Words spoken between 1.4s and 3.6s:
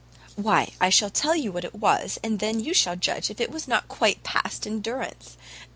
what it was, and then you shall judge if it